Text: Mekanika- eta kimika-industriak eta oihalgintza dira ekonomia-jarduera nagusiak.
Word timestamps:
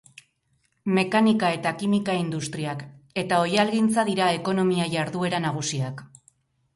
Mekanika- 0.97 1.49
eta 1.57 1.73
kimika-industriak 1.81 2.81
eta 3.23 3.41
oihalgintza 3.49 4.07
dira 4.07 4.31
ekonomia-jarduera 4.39 5.43
nagusiak. 5.45 6.03